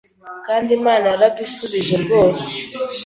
[0.47, 2.47] Kandi Imana yaradusubije rwose.